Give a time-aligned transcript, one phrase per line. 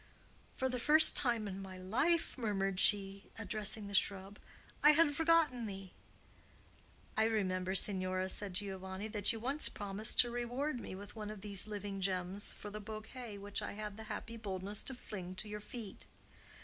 [0.55, 4.39] "For the first time in my life," murmured she, addressing the shrub,
[4.81, 5.93] "I had forgotten thee."
[7.15, 11.41] "I remember, signora," said Giovanni, "that you once promised to reward me with one of
[11.41, 15.47] these living gems for the bouquet which I had the happy boldness to fling to
[15.47, 16.07] your feet.